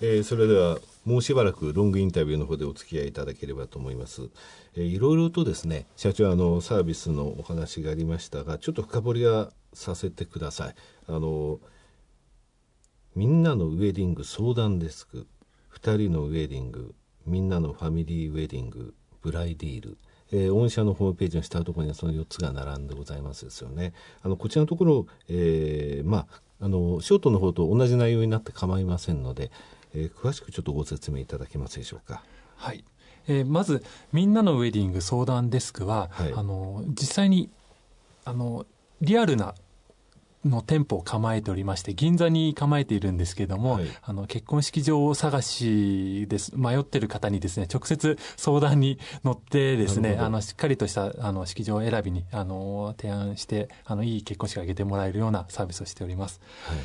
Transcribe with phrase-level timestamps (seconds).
[0.00, 4.28] えー、それではもうしばらくロングインタビューの方でお付き合いいただければと思います。
[4.76, 10.74] えー、いろいろとですね社長あのサービスのお話がありましたがちょっと深掘りはさせてください。
[11.08, 11.60] あの
[13.16, 15.26] みんなのウェディング相談デスク
[15.74, 16.94] 2人のウェディング
[17.26, 19.98] みんなのファミリーウェディングブライディール
[20.30, 23.92] えー、御社のホームページの下のところにはその4つが並んでございますですよね。
[24.22, 29.50] あのこちらのところ、えー、まああのショートの方と同じ内容になって構いませんので、
[29.94, 32.22] えー、詳しくちょっとご説明いただけますでしょうか？
[32.56, 32.84] はい。
[33.26, 37.50] えー、まずみんなのウェディング相談デスクは、はい、あの実際に
[38.24, 38.66] あの
[39.00, 39.54] リアルな
[40.44, 56.40] の店舗を構えておりまして、銀座に構えているんですけれども、はい、あの、結婚式場探しです、迷ってる方にですね、直接相談に乗ってですね、あの、しっかりとした、あの、式場選びに、あの、提案して、あの、いい結婚式を挙げてもらえるようなサービスをしております。
[56.62, 56.78] はい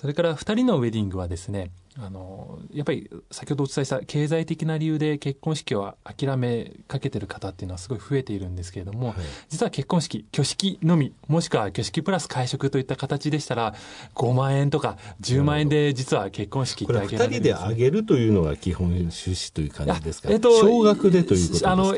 [0.00, 9.16] それから2人のウェディングはですねあのやっぱり先ほどお伝えした経済的な理由で結婚式を諦めかけてる方っていうのはすごい増えているんですけれども、はい、
[9.48, 13.74] 実は結婚式挙式のみもしくは挙式プラス会食といった形でしたら
[14.14, 21.72] 5万円とか10万円で実は結婚式ってあげられるね、これ2人であげるというのが基本趣旨という感じですか、えっと、少額でということですか？
[21.72, 21.92] あの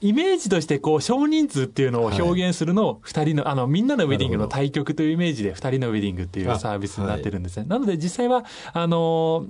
[0.00, 7.64] イメージとしてこう少人数っていうのを表現するのを2人の、あのみんなのウェディングの対局というイメージで2人のウェディングっていうサービスになってるんですね。
[7.66, 9.46] なので実際はあの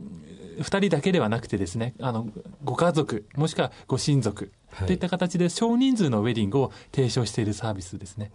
[0.58, 2.28] 2人だけではなくてですねあの
[2.64, 4.52] ご家族もしくはご親族
[4.86, 8.30] といった形で少人数のウェディングを提唱しているサービスですね。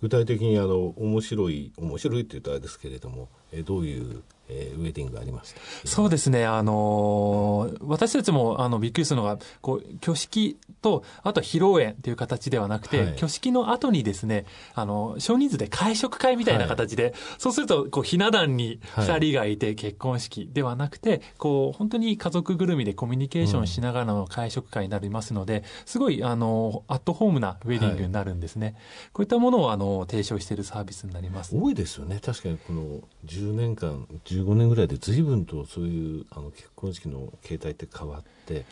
[0.00, 4.22] 具体的にあの面白い面白いって言うとあれですけれどもえどういう
[4.52, 5.60] えー、ウェディングがありました。
[5.84, 28.66] そうですね、あのー、私たちもあのびっくりするのが、こう挙式と、あと披露宴という形ではなくて、はい、挙式の後にですね、あの少人数で会食会みたいな形で、はい、そうするとこうひな壇に2人がいて結婚式ではなくて、こう本当に家族ぐるみでコミュニケーションしながらの会食会になりますので、うん、すごいあのアットホームなウェディングになるんですね。
[28.66, 28.74] はい、
[29.12, 31.56] こういったものをあの提唱しているサービスになります。
[31.56, 34.06] 多いですよね、確かにこの10年間、
[34.42, 38.64] 15年ぐらいで随分とそういうあの結婚式の形態って変わって、はい、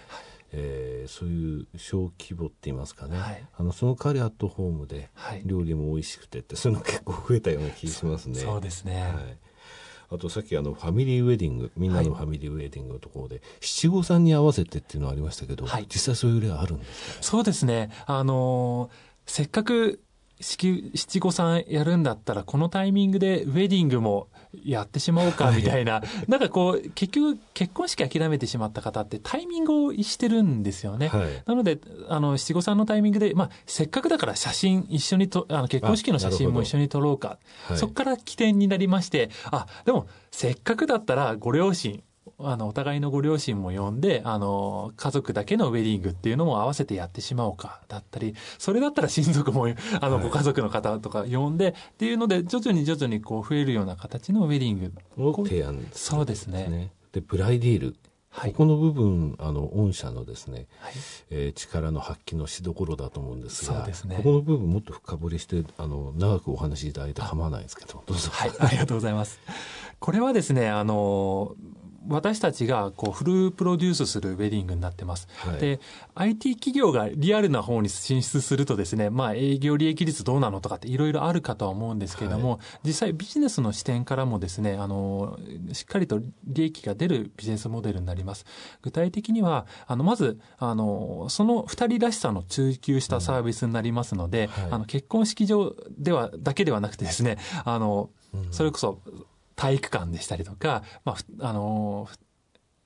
[0.52, 5.10] えー、そういう小規模って言いますかね、はい、あのその代わりアットホームで
[5.44, 8.38] 料理も美味しくてってそういうの結構増えたような気がしますね。
[8.38, 9.38] そうですね、はい。
[10.12, 17.90] あとさっきあのファミリーウェディングみんなのファミリーウェディングのところで、はい、七五三に合わせてっていうのはありましたけど、はい、実際そういう例はあるんですか、そうですね。
[18.06, 20.00] あのー、せっかく
[20.40, 24.28] 七五三やるんだったらこのタイミングでウェディングも
[24.64, 31.78] やってしまおうかみたいな、はい、なんかこう結局結婚式諦めてしまった方ってタイミングを逸してるんですよね、はい、なので
[32.08, 37.38] あの七五三のタイミングで、まあ、せっかくだから写真一緒にとあの結婚式の写真も一緒に撮ろうか、
[37.76, 42.02] そこから起点になりましてあでもせっかくだったらご両親
[42.44, 49.68] あのお互いのご両親も呼んであの家族だけのウェディングっていうのも合わせてやってしまおうかだったりそれだったら親族も
[50.00, 54.92] あのご家族の方とか呼んで、っていうので徐々に徐々にこう増えるような形のウェディング。
[55.18, 56.90] を提案、そうですね。
[57.12, 57.96] でブライディール。
[58.32, 60.92] はい、ここの部分あの御社のですね、はい、
[61.30, 68.30] えー、力の発揮のしどころだと思うんですが、ね、ここの部分もっと深掘りしてあの長くお話しいただいて構わないですけどどうぞ。
[68.30, 68.52] はい。
[68.60, 69.40] ありがとうございます。
[69.98, 71.56] これはですねあの
[72.08, 75.28] 私たちがこうフルプロデュースするウェディングになってます。
[75.36, 75.80] はい、で、
[76.14, 85.38] IT 企業がリアルな方に進出するとですね、まあ営業利益率どうなのとかっていろいろあるかとは思うんですけれども、はい、実際ビジネスの視点からもですね、あの、
[85.72, 88.46] しっかりと利益が出るビジネスモデルになります。
[88.82, 98.10] 具体的には、あの、まず、あの、その二人らしさの追求したサービスになりますので、うんはい、あの、結婚式場では、だけではなくてですね、あの、
[98.50, 99.00] それこそ
[99.60, 102.08] 体育館でしたりとか、まあ、あの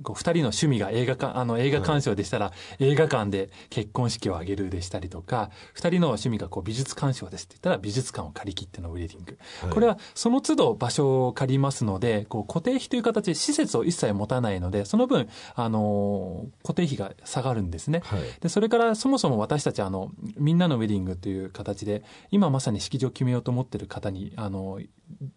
[0.02, 22.02] こう2人の趣味が映画かあの映画鑑賞でしたら、映画館で結婚式を挙げるでしたりとか2人の趣味がこう美術鑑賞ですって言ったら美術館を借り切ってのウェディング、はい、これはその都度場所を借りますのでこう固定費という形で施設を一切持たないのでその分あの固定費が下がるんですね、はい、でそれからそもそも私たちあのみんなのウェディングという形で
[22.32, 24.80] 今まさに式場を決めようと思ってる方にあの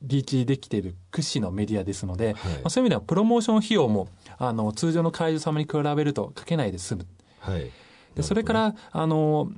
[0.01, 7.07] リーチできている屈指のメディアですので、はい、まあ、そういう意味ではプロモーション費用もあの通常の会場様に比べるとかけないで済む。
[7.39, 7.71] はい、
[8.15, 9.49] でそれからあの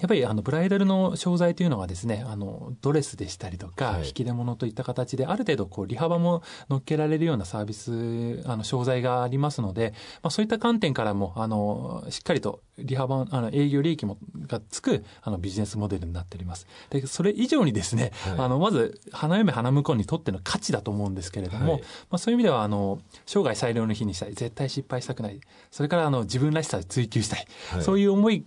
[0.00, 4.06] やっぱりあのブライダルの商材というのはですね、あのドレスでしたりとか、はい。
[4.08, 16.66] 引き出物といった形で、ある程度こう利幅も乗っけられるようなサービス、あの商材がありますので、まあ、そういった観点からも、あのしっかりと利幅、あの営業利益もがつくあのビジネスモデルになっております。
[16.90, 18.38] で、それ以上にですね、はい。
[18.38, 21.82] あのまず花嫁花婿にとっての価値だと思うんですけれども、はい。
[21.82, 21.86] ま
[22.16, 25.40] あ、そういう意味ではあの生涯最良の日にしたい、絶対失敗したくない、
[25.70, 27.82] それからあの自分らしさを追求したい、はい。
[27.82, 28.44] そういう思い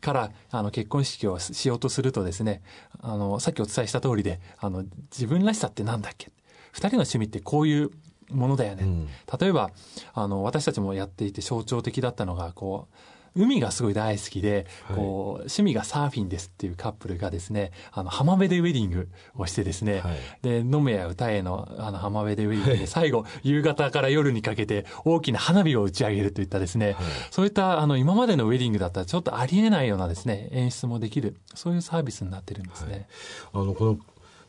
[0.00, 2.62] からあの結婚式をしようとするとですね
[3.00, 6.30] あのさっきお伝えした通りであの自分らしさってなんだっけ？
[6.72, 7.90] 二人の趣味ってこういう
[8.30, 9.08] ものだよね、うん。
[9.40, 9.70] 例えば
[10.14, 12.94] あの私たちもやっていて象徴的だったのがこう
[13.34, 14.96] 海がすごい大好きで、はい。
[14.96, 20.18] こう趣味がサーフィンですっていうカップルがですねあの浜辺でウェディングをしてですね、はい。
[20.42, 26.94] で飲めや歌えのあの浜辺でウェディングで最後夕方から夜にかけて大きな花火を打ち上げるといったですね、はい。
[27.30, 33.06] そういったあの今までのウェディングだったらちょっとありえないようなですね演出もできるそういうサービスになってるんですね。
[33.52, 33.98] あのこの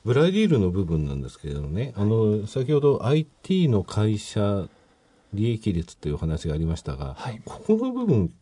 [0.03, 4.67] ブライディールの部分なんですけれどもね、あの先ほど IT の会社
[5.33, 7.41] 利益率というお話がありましたが、はい。
[7.45, 8.33] ここの部分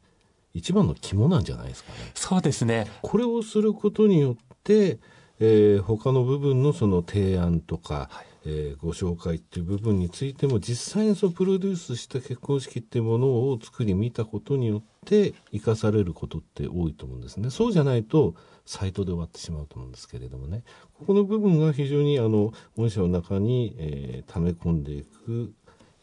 [0.54, 1.98] 一番の肝なんじゃないですかね。
[2.16, 5.00] そうですねこれをすることによって、
[5.40, 17.50] えー他の部分のその提案とか、はいえーご紹介っていう部分についても実際にそのプロデュースした結婚式っていうものを作り見たことによって生かされることって多いと思うんですね。
[17.50, 18.36] そうじゃないと
[18.66, 20.63] サイトで終わってしまうと思うんですけれどもね
[21.00, 25.54] ここの部分が非常にあの御社の中に、えー溜め込んでいく、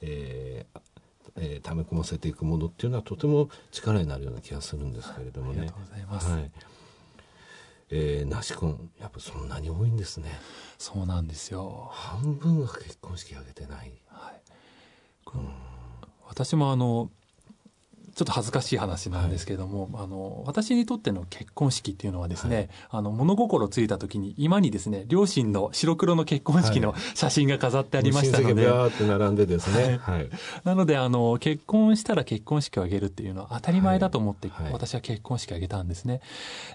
[0.00, 0.80] えー
[1.38, 5.78] えー溜め込ませていくものっていうのはとても力になるような気がするんですけれどもねありがと。
[5.80, 6.30] うございます。
[6.30, 6.50] はい。
[7.88, 10.30] えー、なし婚やっぱそんなに多いんですね。
[10.78, 11.88] そうなんですよ。
[11.92, 13.92] 半分が結婚式挙げてない。
[14.08, 14.40] はい、
[15.24, 15.44] この
[16.26, 17.10] 私もあの
[18.16, 29.98] ちょっと恥ずかしい話なんですけれども、あの私にとっての結婚式っていうのはですね、はいあの物心ついた時に今にですね両親の白黒の結婚式の写真が飾ってありましたので、親戚がビャーって並んでですね。
[30.00, 30.30] はい。
[30.64, 36.22] なのであの結婚したら結婚式を挙げるっていうのは当たり前だと思って、はいはい私は結婚式を挙げたんですね。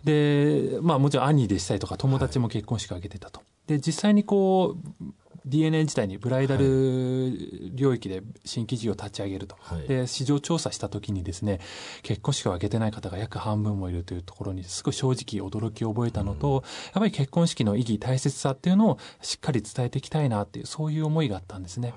[0.04, 3.42] でまあもちろん兄でしたりとか友達も結婚式を挙げてたと。
[3.66, 5.04] で実際にこう
[5.46, 7.32] DNA 自体にブライダル
[7.74, 9.88] 領域で新規事業を立ち上げると、はい。
[9.88, 11.60] で市場調査した時にですね
[12.04, 21.94] 結婚式を挙げてない方が約半分もいるというところにすごい正直驚きを覚えたのと、やっぱり結婚式の意義大切さっていうのをしっかり伝えていきたいなっていうそういう思いがあったんですね。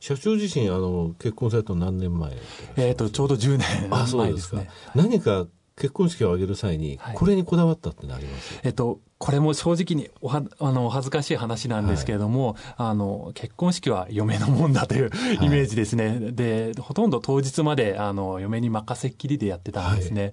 [0.00, 2.32] 社長自身あの結婚されたの何年前
[2.76, 4.68] えっ、とちょうど10年あ、そうですすね。
[4.96, 5.46] 何か
[5.76, 7.16] 結婚式を挙げる際に、はい。
[7.16, 8.60] これにこだわったってなります？
[8.62, 20.32] えっと、これも正直におはあのお恥ずかしい話なんですけれども、あの結婚式は嫁のもんだというイメージですね、でほとんど当日まであの嫁に任せっきりでやってたんですね、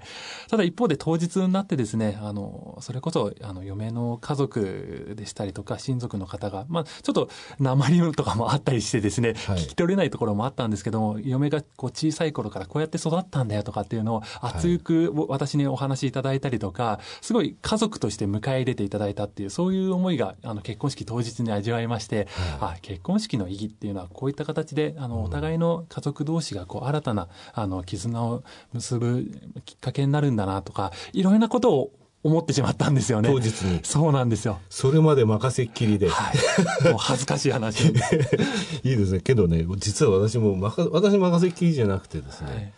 [0.49, 9.57] ただ一方で当日になってですねあのそれこそあの嫁の家族でしたりとか親族の方が、まあ、ちょっと鉛とかもあったりしてですね、はい。
[9.57, 22.27] 聞き取れないところもあったんですけども嫁がこう小さい頃からこうやって育ったんだよとかっていうのを熱く私にお話しいただいたりとかすごい家族として迎え入れていただいたっていうそういう思いがあの結婚式当日に味わいまして、
[22.59, 28.43] あ結婚式の意義っていうのはこういった形であのお互いの家族同士がこう新たなあの絆を
[28.73, 29.25] 結ぶ
[29.65, 31.91] きっかけになるんだなとかいろいろなことを
[32.21, 33.29] 思ってしまったんですよね。
[33.29, 34.59] 当日にそうなんですよ。
[34.69, 36.09] それまで任せっきりで。
[36.09, 36.89] はい。
[36.89, 37.87] もう恥ずかしい話。
[38.83, 39.21] いいですね。
[39.21, 42.73] けどね、実は私も、まか私任せっきりじゃなくてですね、はい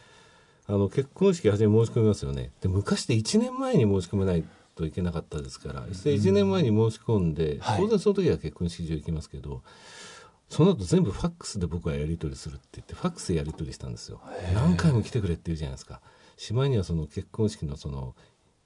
[0.67, 2.51] あの結婚式初め申し込みますよね。
[2.61, 4.43] で昔って1年前に申し込めない
[4.75, 9.61] といけなかったですから、そして1年前に申し込んで、はい当然その時は結婚式場行きますけど、
[10.49, 14.21] その後全部ファックスで僕はやり取りするって言って、ファックスでやり取りしたんですよ。
[14.53, 16.01] 何回も来てくれって言うじゃないですか。
[16.37, 18.15] しまいにはその結婚式のその、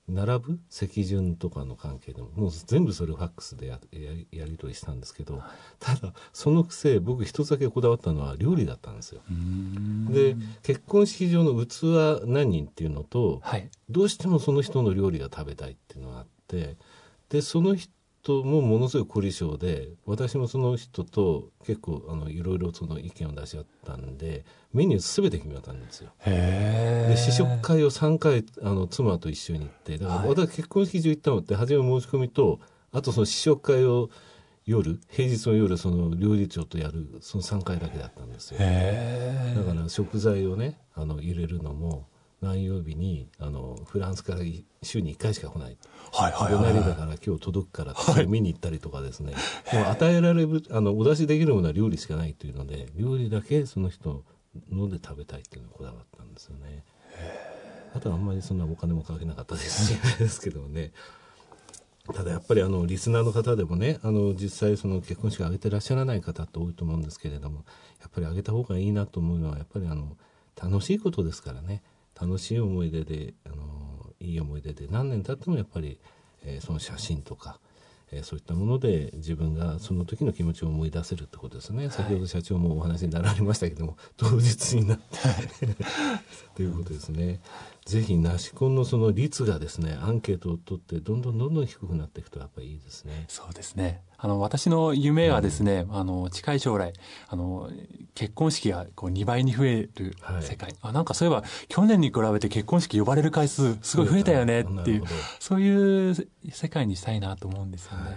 [0.07, 0.59] 並ぶ？
[0.69, 2.29] 席順とかの関係でも。
[2.35, 5.41] もう全部それをファックスでややりやり取りしたんですけど。
[5.79, 9.21] ただそのくせ僕一つだけこだわったのは料理だったんですよ。
[10.09, 13.69] で結婚式場の器何人っていうのとはい。
[13.89, 16.77] どうしてもその人の料理が食べたいっていうのがあって。
[17.27, 17.91] でその人
[18.34, 26.12] もものすごい凝り性で私もその人と結構あのいろいろその意見を出し合ったんでメニュー全て決めたんですよ。
[26.20, 32.60] へで試食会を3回あの妻と一緒に行ってだからはい私結婚式場行ったのって初め申し込みと
[32.91, 34.10] あとその試食会を
[34.65, 38.58] 夜平日の夜その料理長とやるその3回だけだったんですよ。
[38.60, 42.08] へだから食材をねあの入れるのも
[42.45, 45.77] 何曜日にあのフランスからい週に1回しか来ない。
[46.13, 49.33] はいはいはい隣だから今日届くから見に行ったりとかですね、
[49.73, 54.23] もう与えられるあのお出しできるものは料理しかないというので料理だけその人
[54.71, 56.83] ので食べたいっていうのをこだわったんですよね。
[57.95, 59.95] あとはあんまりそんなお金もかけなかったです。
[59.95, 60.91] し ですけどね。
[62.13, 67.65] ただやっぱりあのリスナーの方でもねあの実際その結婚式挙げてらっしゃらない方って多いと思うんですけれども
[67.99, 70.15] やっぱり挙げた方がいいなと思うのはやっぱりあの
[70.55, 71.81] 楽しいことですからね
[72.19, 73.65] 楽しい思い出であの
[74.19, 76.00] いい思い出で何年経ってもやっぱり、
[76.43, 77.60] えー、その写真とか、
[78.12, 85.05] えー、そういったもので自分がその時の気持ちを思い出せるってことですね、はい、先ほど社長もお話になられましたけども当日になって。
[86.55, 87.41] ということですね。
[87.85, 93.25] ぜひナシコンのその率がですねアンケートを取ってどんどんどんどん低くなっていくとやっぱりいいですね。
[93.27, 94.01] そうですね。
[94.17, 96.93] あの私の夢はですね、うん、あの近い将来
[97.27, 97.69] あの
[98.15, 105.03] 結婚式がこう2倍に増える世界、はい、あなんかそういえば去年に比べて結婚式呼ばれる回数すごい増えたよねっていう
[105.39, 106.15] そういう
[106.49, 108.03] 世界にしたいなと思うんですよね。
[108.03, 108.15] はい、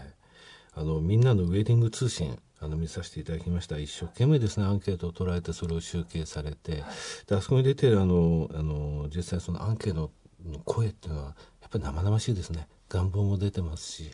[0.76, 3.78] あのみんなのウェディング通信あの見させていただきました。
[3.78, 6.82] 一生懸命ですねアンケートを取られてそれを集計されて。
[7.26, 10.10] であそこに出てるあのあの実際そのアンケート
[10.44, 11.26] の声っていうのは
[11.60, 12.68] やっぱり生々しいですね。
[12.88, 14.10] 願望も出てますし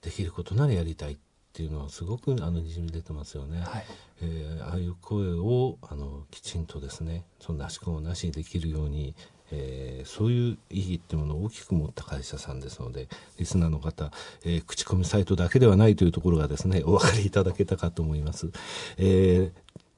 [0.00, 1.16] できることならやりたいっ
[1.52, 3.84] ていうのはすごくあのにじみ出てますよね、はい、
[4.22, 9.14] えー、ああいう声をあのきちんとですねそのなしこもなしにできるように
[9.52, 14.10] えー、そういう意義ってものを大きく持った会社さんですのでリスナーの方、
[14.44, 18.50] えー、口コミサイトだけではないというところがですね お分かりいただけたかと思います。
[18.96, 19.52] え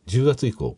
[0.06, 0.76] ー、10月以降、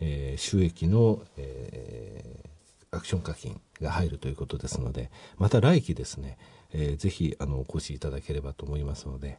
[0.00, 6.38] えー、収益の、えー、アクション課金が入るということですのでまた来期ですね、
[6.72, 9.38] えー、ぜひあのお越しいただければと思いますので、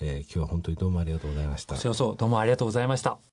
[0.00, 1.76] えー、今日は本当にどうもありがとうございました。
[2.16, 3.18] どうもありがとうございました。